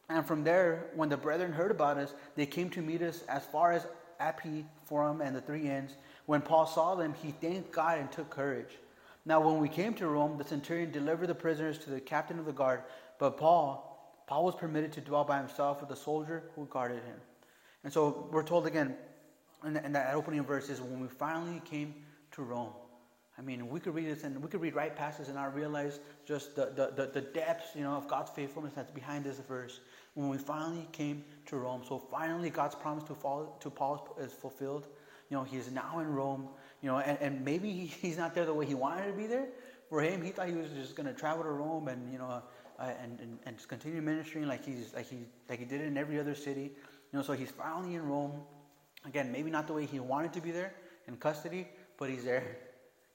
[0.10, 3.46] And from there, when the brethren heard about us, they came to meet us as
[3.46, 3.86] far as
[4.20, 5.96] Appii Forum and the Three Inns.
[6.26, 8.78] When Paul saw them, he thanked God and took courage.
[9.26, 12.46] Now, when we came to Rome, the centurion delivered the prisoners to the captain of
[12.46, 12.82] the guard.
[13.20, 17.20] But Paul, Paul was permitted to dwell by himself with the soldier who guarded him.
[17.84, 18.96] And so we're told again
[19.66, 21.94] in, that opening verse is when we finally came
[22.32, 22.74] to Rome.
[23.42, 25.56] I mean, we could read this and we could read right past this and not
[25.56, 29.40] realize just the, the, the, the, depths, you know, of God's faithfulness that's behind this
[29.40, 29.80] verse.
[30.14, 34.32] When we finally came to Rome, so finally God's promise to, follow, to Paul is
[34.32, 34.86] fulfilled.
[35.32, 36.50] You know, he is now in Rome.
[36.84, 39.48] You know, and, and maybe he's not there the way he wanted to be there.
[39.90, 42.44] For him, he thought he was just going to travel to Rome and you know,
[42.78, 45.18] uh, and, and and continue ministering like he's like he
[45.50, 46.72] like he did in every other city.
[47.12, 48.34] You know, so he's finally in Rome.
[49.04, 50.74] Again, maybe not the way he wanted to be there
[51.08, 52.71] in custody, but he's there.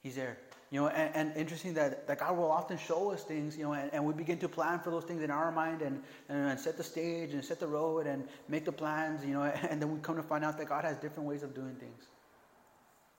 [0.06, 0.38] He's there.
[0.70, 3.72] You know, and, and, interesting that, that God will often show us things, you know,
[3.72, 6.60] and, and we begin to plan for those things in our mind and, and, and,
[6.60, 9.92] set the stage and set the road and make the plans, you know, and then
[9.92, 12.04] we come to find out that God has different ways of doing things.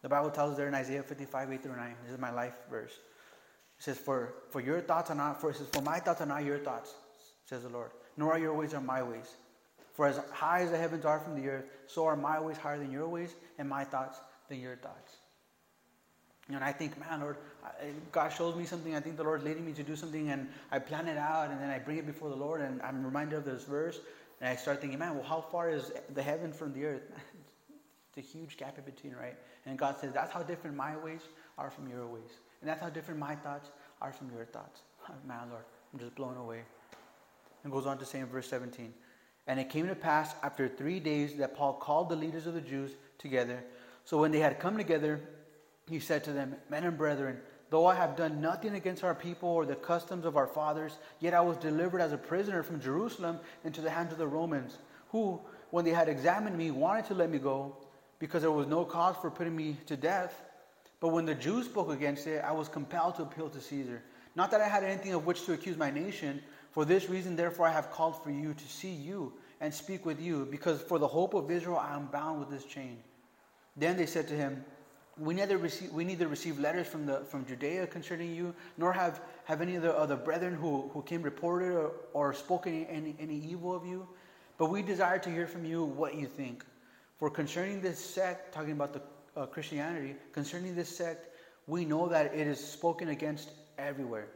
[0.02, 1.96] The Bible tells us there in Isaiah 55, 8 through 9.
[2.06, 2.94] This is my life verse.
[2.94, 6.26] It says, For, for your thoughts are not, for, it says, For my thoughts are
[6.26, 6.94] not your thoughts,
[7.44, 9.36] says the Lord, nor are your ways are my ways.
[9.94, 12.80] For as high as the heavens are from the earth, so are my ways higher
[12.80, 15.18] than your ways, and my thoughts than your thoughts.
[16.50, 17.38] And I think, man, Lord,
[18.12, 18.96] God shows me something.
[18.96, 21.62] I think the Lord's leading me to do something, and I plan it out, and
[21.62, 24.00] then I bring it before the Lord, and I'm reminded of this verse,
[24.40, 27.12] and I start thinking, man, well, how far is the heaven from the earth?
[28.16, 29.36] it's a huge gap in between, right?
[29.66, 31.22] And God says, that's how different my ways
[31.58, 32.40] are from your ways.
[32.62, 33.70] And that's how different my thoughts
[34.02, 34.82] are from your thoughts.
[35.28, 36.62] Man, Lord, I'm just blown away.
[37.64, 38.94] And goes on to say in verse 17,
[39.48, 42.62] And it came to pass after three days that Paul called the leaders of the
[42.62, 43.62] Jews together.
[44.06, 45.20] So when they had come together,
[45.90, 47.38] he said to them, Men and brethren,
[47.70, 51.34] though I have done nothing against our people or the customs of our fathers, yet
[51.34, 54.78] I was delivered as a prisoner from Jerusalem into the hands of the Romans,
[55.10, 55.40] who,
[55.72, 57.76] when they had examined me, wanted to let me go,
[58.20, 60.42] because there was no cause for putting me to death.
[61.00, 64.02] But when the Jews spoke against it, I was compelled to appeal to Caesar.
[64.36, 66.42] Not that I had anything of which to accuse my nation.
[66.72, 70.22] For this reason, therefore, I have called for you to see you and speak with
[70.22, 72.98] you, because for the hope of Israel I am bound with this chain.
[73.76, 74.64] Then they said to him,
[75.20, 79.22] we neither receive we neither receive letters from the from Judea concerning you, nor have,
[79.46, 83.36] have any of the other brethren who, who came reported or, or spoken any, any
[83.36, 84.08] evil of you.
[84.58, 86.66] But we desire to hear from you what you think.
[87.18, 89.02] For concerning this sect, talking about the
[89.40, 91.28] uh, Christianity, concerning this sect,
[91.68, 94.28] we know that it is spoken against everywhere.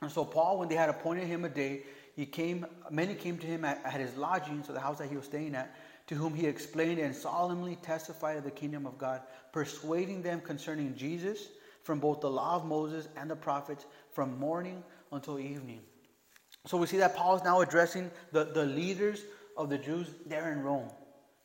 [0.00, 1.82] And so Paul, when they had appointed him a day,
[2.16, 2.66] he came.
[2.90, 5.54] Many came to him at, at his lodging, so the house that he was staying
[5.54, 5.74] at,
[6.12, 10.94] to whom he explained and solemnly testified of the kingdom of God, persuading them concerning
[10.94, 11.48] Jesus
[11.84, 15.80] from both the law of Moses and the prophets, from morning until evening.
[16.66, 19.22] So we see that Paul is now addressing the, the leaders
[19.56, 20.90] of the Jews there in Rome.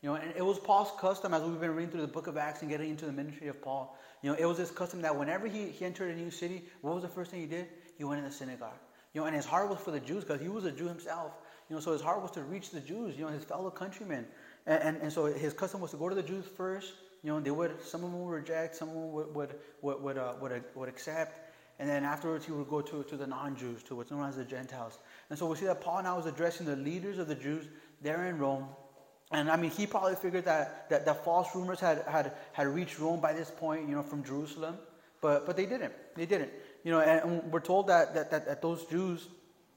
[0.02, 2.36] You know, and it was Paul's custom as we've been reading through the book of
[2.36, 3.96] Acts and getting into the ministry of Paul.
[4.22, 6.92] You know, it was his custom that whenever he, he entered a new city, what
[6.92, 7.68] was the first thing he did?
[7.96, 8.76] He went in the synagogue.
[9.14, 11.32] You know, and his heart was for the Jews because he was a Jew himself.
[11.68, 14.26] You know, so his heart was to reach the Jews, you know, his fellow countrymen.
[14.66, 16.92] And, and, and so his custom was to go to the Jews first.
[17.22, 20.02] You know, they would, some of them would reject, some of them would, would, would,
[20.02, 21.48] would, uh, would, would accept.
[21.80, 24.36] And then afterwards, he would go to, to the non Jews, to what's known as
[24.36, 24.98] the Gentiles.
[25.30, 27.66] And so we see that Paul now is addressing the leaders of the Jews
[28.02, 28.66] there in Rome.
[29.30, 32.98] And I mean, he probably figured that, that, that false rumors had, had, had reached
[32.98, 34.76] Rome by this point, you know, from Jerusalem.
[35.20, 35.92] But, but they didn't.
[36.14, 36.50] They didn't.
[36.84, 39.28] You know, and, and we're told that, that, that, that those Jews,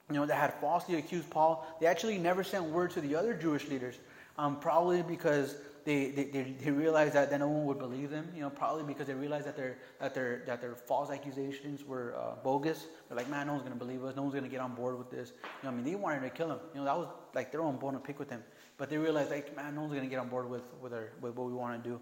[0.09, 3.33] you know, that had falsely accused Paul, they actually never sent word to the other
[3.33, 3.95] Jewish leaders.
[4.37, 8.29] Um, probably because they, they, they, they realized that, that no one would believe them.
[8.35, 12.15] You know, probably because they realized that their that their that their false accusations were
[12.17, 12.85] uh, bogus.
[13.07, 14.15] They're like, man, no one's gonna believe us.
[14.15, 15.31] No one's gonna get on board with this.
[15.41, 16.59] You know, I mean, they wanted to kill him.
[16.73, 18.43] You know, that was like their own bone to pick with him.
[18.77, 21.35] But they realized, like, man, no one's gonna get on board with with, our, with
[21.35, 21.99] what we want to do.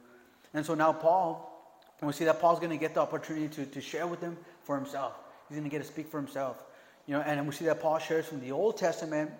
[0.53, 4.07] And so now Paul, we see that Paul's gonna get the opportunity to to share
[4.07, 5.13] with them for himself.
[5.47, 6.63] He's gonna get to speak for himself.
[7.07, 9.31] You know, and we see that Paul shares from the Old Testament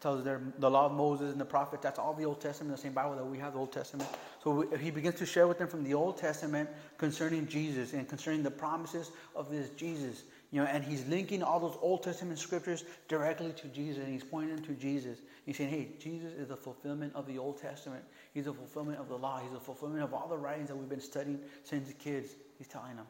[0.00, 1.82] tells their, the law of Moses and the prophets.
[1.82, 4.08] That's all the Old Testament, the same Bible that we have, the Old Testament.
[4.42, 8.08] So we, he begins to share with them from the Old Testament concerning Jesus and
[8.08, 10.22] concerning the promises of this Jesus.
[10.52, 14.24] You know, and he's linking all those Old Testament scriptures directly to Jesus, and he's
[14.24, 15.18] pointing to Jesus.
[15.46, 18.02] He's saying, "Hey, Jesus is the fulfillment of the Old Testament.
[18.32, 19.38] He's the fulfillment of the law.
[19.40, 22.96] He's the fulfillment of all the writings that we've been studying since kids." He's telling
[22.96, 23.06] them.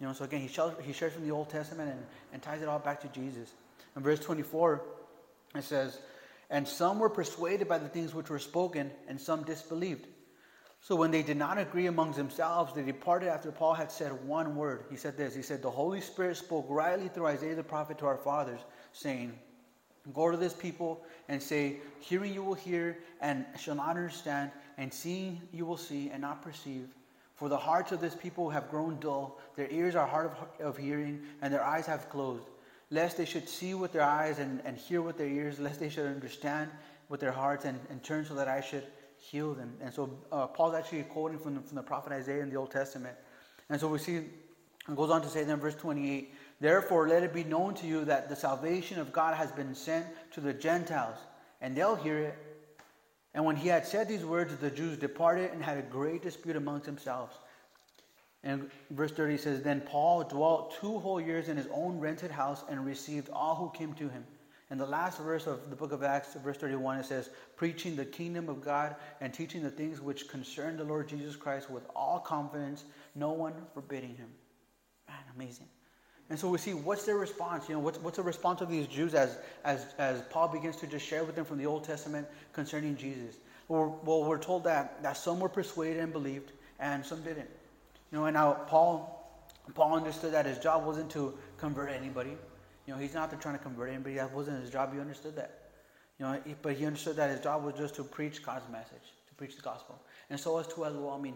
[0.00, 2.62] You know, so again, he shares, he shares from the Old Testament and, and ties
[2.62, 3.52] it all back to Jesus.
[3.96, 4.82] In verse 24,
[5.54, 6.00] it says,
[6.52, 10.06] and some were persuaded by the things which were spoken, and some disbelieved.
[10.82, 14.54] So when they did not agree among themselves, they departed after Paul had said one
[14.54, 14.84] word.
[14.90, 18.06] He said this He said, The Holy Spirit spoke rightly through Isaiah the prophet to
[18.06, 18.60] our fathers,
[18.92, 19.32] saying,
[20.12, 24.92] Go to this people and say, Hearing you will hear and shall not understand, and
[24.92, 26.88] seeing you will see and not perceive.
[27.34, 30.76] For the hearts of this people have grown dull, their ears are hard of, of
[30.76, 32.44] hearing, and their eyes have closed
[32.92, 35.88] lest they should see with their eyes and, and hear with their ears, lest they
[35.88, 36.70] should understand
[37.08, 39.72] with their hearts and, and turn so that I should heal them.
[39.80, 42.70] And so uh, Paul's actually quoting from the, from the prophet Isaiah in the Old
[42.70, 43.16] Testament.
[43.70, 47.32] And so we see, it goes on to say then, verse 28, Therefore let it
[47.32, 51.16] be known to you that the salvation of God has been sent to the Gentiles,
[51.62, 52.38] and they'll hear it.
[53.34, 56.56] And when he had said these words, the Jews departed and had a great dispute
[56.56, 57.34] amongst themselves.
[58.44, 62.64] And verse 30 says, Then Paul dwelt two whole years in his own rented house
[62.68, 64.24] and received all who came to him.
[64.70, 68.06] And the last verse of the book of Acts, verse 31, it says, Preaching the
[68.06, 72.18] kingdom of God and teaching the things which concern the Lord Jesus Christ with all
[72.18, 74.28] confidence, no one forbidding him.
[75.06, 75.68] Man, amazing.
[76.30, 77.68] And so we see what's their response.
[77.68, 80.86] You know, what's, what's the response of these Jews as, as, as Paul begins to
[80.86, 83.36] just share with them from the Old Testament concerning Jesus?
[83.68, 87.50] Well, well, we're told that, that some were persuaded and believed, and some didn't.
[88.12, 89.42] You know, and now Paul,
[89.74, 92.36] Paul understood that his job wasn't to convert anybody.
[92.86, 94.16] You know, he's not trying to convert anybody.
[94.16, 94.92] That wasn't his job.
[94.92, 95.70] He understood that.
[96.18, 99.34] You know, but he understood that his job was just to preach God's message, to
[99.34, 99.98] preach the gospel.
[100.28, 101.10] And so as to as well.
[101.10, 101.34] I mean,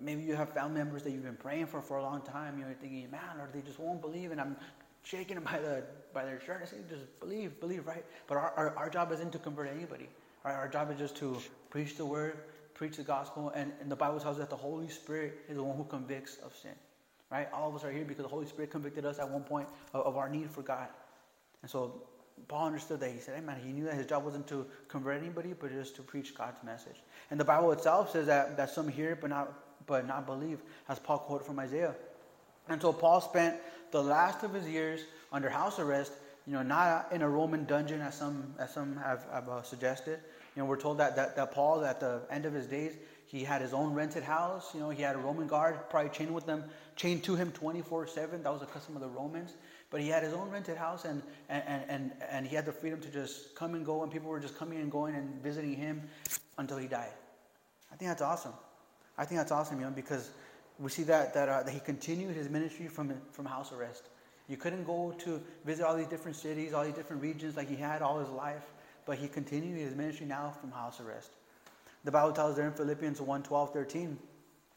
[0.00, 2.56] maybe you have family members that you've been praying for for a long time.
[2.58, 4.56] You know, you're thinking, man, or they just won't believe, and I'm
[5.04, 6.60] shaking them by the by their shirt.
[6.62, 8.04] I say, just believe, believe, right?
[8.26, 10.08] But our, our, our job isn't to convert anybody.
[10.44, 11.38] Our, our job is just to
[11.70, 12.38] preach the word,
[12.76, 15.62] preach the gospel, and, and the Bible tells us that the Holy Spirit is the
[15.62, 16.74] one who convicts of sin.
[17.30, 17.48] right?
[17.52, 20.06] All of us are here because the Holy Spirit convicted us at one point of,
[20.06, 20.88] of our need for God.
[21.62, 22.02] And so
[22.48, 23.10] Paul understood that.
[23.10, 25.96] He said, hey man, he knew that his job wasn't to convert anybody, but just
[25.96, 26.96] to preach God's message.
[27.30, 29.52] And the Bible itself says that, that some hear but not,
[29.86, 30.58] but not believe,
[30.88, 31.94] as Paul quoted from Isaiah.
[32.68, 33.56] And so Paul spent
[33.90, 35.00] the last of his years
[35.32, 36.12] under house arrest,
[36.46, 40.20] you know, not in a Roman dungeon as some, as some have, have uh, suggested.
[40.56, 43.44] You know, we're told that, that, that Paul, at the end of his days, he
[43.44, 44.70] had his own rented house.
[44.72, 46.64] You know, he had a Roman guard probably chained with them,
[46.96, 48.42] chained to him 24 7.
[48.42, 49.54] That was a custom of the Romans.
[49.90, 53.00] But he had his own rented house and, and, and, and he had the freedom
[53.00, 56.02] to just come and go, and people were just coming and going and visiting him
[56.58, 57.12] until he died.
[57.92, 58.52] I think that's awesome.
[59.18, 60.30] I think that's awesome, you know, because
[60.78, 64.08] we see that, that, uh, that he continued his ministry from, from house arrest.
[64.48, 67.76] You couldn't go to visit all these different cities, all these different regions like he
[67.76, 68.64] had all his life,
[69.06, 71.30] but he continued his ministry now from house arrest.
[72.04, 74.18] The Bible tells there in Philippians 1 12, 13,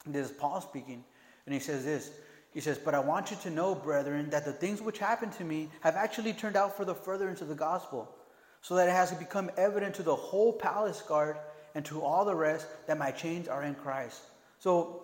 [0.08, 1.04] this is Paul speaking,
[1.46, 2.12] and he says this
[2.52, 5.44] he says, But I want you to know, brethren, that the things which happened to
[5.44, 8.10] me have actually turned out for the furtherance of the gospel,
[8.62, 11.38] so that it has become evident to the whole palace guard
[11.76, 14.22] and to all the rest that my chains are in Christ.
[14.58, 15.04] So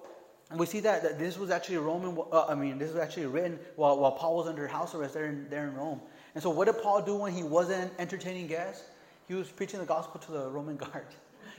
[0.55, 3.59] we see that, that this was actually Roman, uh, I mean, this was actually written
[3.75, 6.01] while, while Paul was under house arrest there in, there in Rome.
[6.33, 8.83] And so what did Paul do when he wasn't entertaining guests?
[9.27, 11.07] He was preaching the gospel to the Roman guard.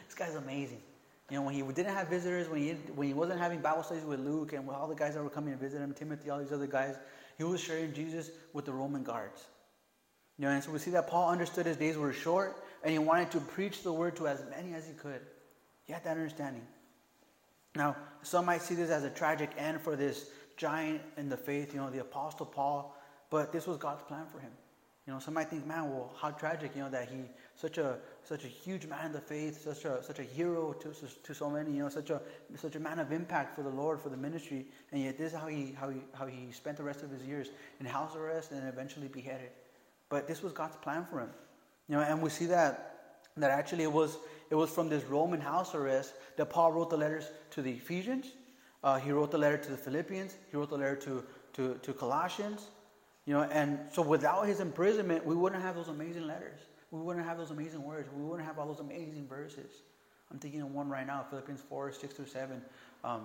[0.07, 0.81] this guy's amazing.
[1.31, 4.05] You know, when he didn't have visitors, when he, when he wasn't having Bible studies
[4.05, 6.39] with Luke and with all the guys that were coming to visit him, Timothy, all
[6.39, 6.97] these other guys,
[7.37, 9.47] he was sharing Jesus with the Roman guards.
[10.39, 12.99] You know, and so we see that Paul understood his days were short and he
[12.99, 15.21] wanted to preach the word to as many as he could.
[15.85, 16.67] He had that understanding.
[17.75, 21.75] Now, some might see this as a tragic end for this giant in the faith,
[21.75, 22.97] you know, the Apostle Paul,
[23.31, 24.51] but this was God's plan for him.
[25.07, 27.25] You know, some might think, man, well, how tragic, you know, that he
[27.57, 30.93] such a such a huge man of the faith, such a such a hero to,
[31.23, 32.21] to so many, you know, such a
[32.57, 35.39] such a man of impact for the Lord, for the ministry, and yet this is
[35.39, 37.49] how he how he how he spent the rest of his years
[37.81, 39.51] in house arrest and eventually beheaded.
[40.09, 41.31] But this was God's plan for him.
[41.89, 44.19] You know, and we see that that actually it was
[44.51, 48.33] it was from this Roman house arrest that Paul wrote the letters to the Ephesians.
[48.85, 50.37] Uh, he wrote the letter to the Philippians.
[50.51, 52.69] He wrote the letter to, to, to Colossians.
[53.25, 56.61] You know, and so without his imprisonment, we wouldn't have those amazing letters.
[56.91, 58.09] We wouldn't have those amazing words.
[58.15, 59.83] We wouldn't have all those amazing verses.
[60.31, 62.63] I'm thinking of one right now, Philippians 4, 6 through 7.
[63.05, 63.23] Um,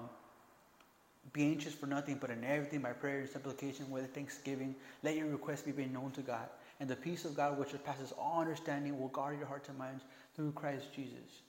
[1.33, 5.27] be anxious for nothing, but in everything by prayer and supplication with thanksgiving, let your
[5.27, 6.49] requests be made known to God.
[6.79, 10.03] And the peace of God, which surpasses all understanding, will guard your hearts and minds
[10.35, 11.41] through Christ Jesus.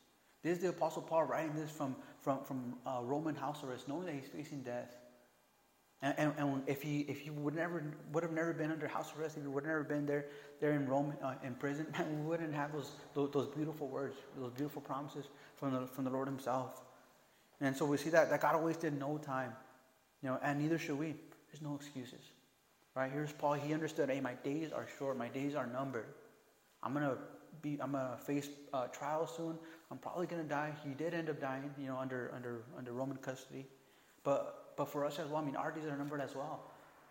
[0.42, 4.06] This is the Apostle Paul writing this from, from, from uh, Roman house arrest, knowing
[4.06, 4.94] that he's facing death.
[6.02, 9.12] And, and, and, if he if he would never would have never been under house
[9.16, 10.26] arrest, if he would have never been there
[10.60, 14.16] there in Rome uh, in prison, man, we wouldn't have those, those, those beautiful words,
[14.36, 16.82] those beautiful promises from the from the Lord Himself.
[17.60, 19.52] And so we see that that God wasted no time,
[20.22, 21.14] you know, and neither should we.
[21.52, 22.32] There's no excuses,
[22.96, 23.12] right?
[23.12, 23.52] Here's Paul.
[23.52, 24.10] He understood.
[24.10, 25.16] Hey, my days are short.
[25.16, 26.06] My days are numbered.
[26.82, 27.16] I'm gonna
[27.60, 27.78] be.
[27.80, 29.56] I'm gonna face uh, trial soon.
[29.92, 30.72] I'm probably gonna die.
[30.82, 33.66] He did end up dying, you know, under under under Roman custody,
[34.24, 36.60] but but for us as well, I mean, our days are numbered as well,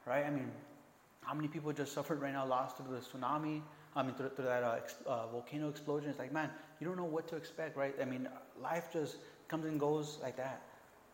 [0.06, 0.26] right?
[0.26, 0.52] I mean,
[1.22, 3.62] how many people just suffered right now, lost through the tsunami?
[3.96, 6.10] I mean, through, through that uh, ex, uh, volcano explosion.
[6.10, 7.94] It's like, man, you don't know what to expect, right?
[8.02, 8.28] I mean,
[8.62, 10.62] life just comes and goes like that.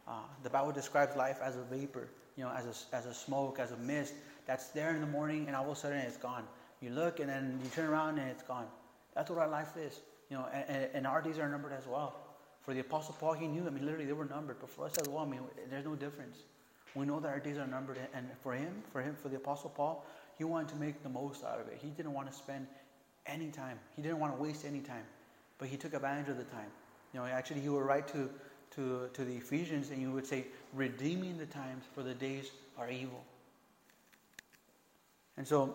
[0.07, 2.07] Uh, the Bible describes life as a vapor,
[2.37, 4.13] you know, as a, as a smoke, as a mist
[4.45, 6.43] that's there in the morning, and all of a sudden it's gone.
[6.81, 8.67] You look, and then you turn around, and it's gone.
[9.15, 12.15] That's what our life is, you know, and, and our days are numbered as well.
[12.67, 14.57] For the Apostle Paul, he knew, I mean, literally they were numbered.
[14.59, 16.39] But for us as well, I mean, there's no difference.
[16.95, 17.97] We know that our days are numbered.
[18.13, 20.05] And for him, for him, for the Apostle Paul,
[20.37, 21.79] he wanted to make the most out of it.
[21.81, 22.67] He didn't want to spend
[23.25, 23.79] any time.
[23.95, 25.05] He didn't want to waste any time.
[25.59, 26.67] But he took advantage of the time.
[27.13, 28.29] You know, actually, he would write to,
[28.71, 32.89] to, to the Ephesians and he would say, redeeming the times for the days are
[32.89, 33.23] evil.
[35.37, 35.73] And so,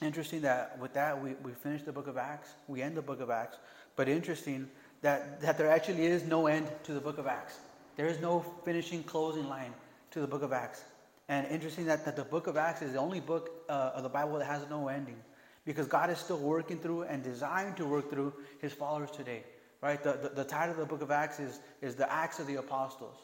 [0.00, 2.54] interesting that with that, we, we finish the book of Acts.
[2.68, 3.58] We end the book of Acts.
[3.96, 4.70] But interesting
[5.02, 7.58] that, that there actually is no end to the book of Acts.
[7.96, 9.72] There is no finishing, closing line
[10.12, 10.82] to the book of Acts.
[11.28, 14.08] And interesting that, that the book of Acts is the only book uh, of the
[14.08, 15.16] Bible that has no ending.
[15.64, 19.42] Because God is still working through and designed to work through his followers today.
[19.80, 20.02] Right?
[20.02, 22.56] The, the, the title of the book of Acts is, is the Acts of the
[22.56, 23.16] Apostles.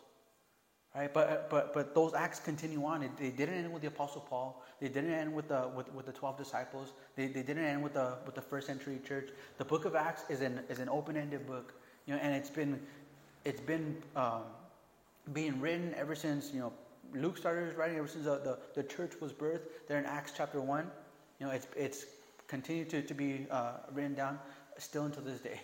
[0.95, 1.13] Right?
[1.13, 3.01] But, but, but those acts continue on.
[3.01, 4.63] They, they didn't end with the Apostle Paul.
[4.81, 6.93] They didn't end with the, with, with the 12 disciples.
[7.15, 9.29] They, they didn't end with the, with the first century church.
[9.59, 11.75] The book of Acts is an, is an open-ended book.
[12.07, 12.81] You know, and it's been,
[13.45, 14.43] it's been um,
[15.33, 16.73] being written ever since, you know,
[17.15, 20.61] Luke started writing ever since the, the, the, church was birthed there in Acts chapter
[20.61, 20.91] 1.
[21.41, 22.07] You know, it's, it's
[22.49, 24.39] continued to, to be uh, written down
[24.79, 25.61] still until this day.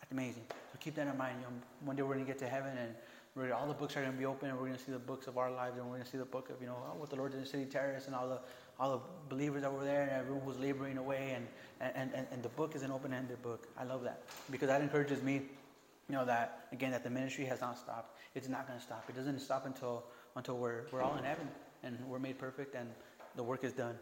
[0.00, 0.42] That's amazing.
[0.50, 1.36] So keep that in mind.
[1.40, 2.94] You know, one day we're going to get to heaven and
[3.34, 4.98] we're, all the books are going to be open and we're going to see the
[4.98, 7.08] books of our lives and we're going to see the book of, you know, what
[7.08, 8.40] the Lord did in the City Terrace and all the,
[8.78, 9.00] all the
[9.34, 11.32] believers that were there and everyone who's laboring away.
[11.34, 11.46] And,
[11.80, 13.68] and, and, and the book is an open ended book.
[13.78, 17.62] I love that because that encourages me, you know, that, again, that the ministry has
[17.62, 18.18] not stopped.
[18.34, 19.04] It's not going to stop.
[19.08, 20.04] It doesn't stop until,
[20.36, 21.48] until we're, we're all in heaven
[21.82, 22.88] and we're made perfect and
[23.36, 23.94] the work is done.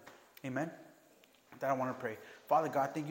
[0.45, 0.71] Amen.
[1.61, 2.17] That I want to pray.
[2.49, 3.09] Father God, thank you